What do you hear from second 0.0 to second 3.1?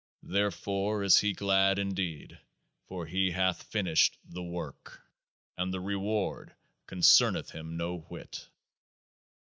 Therefore is he glad indeed; for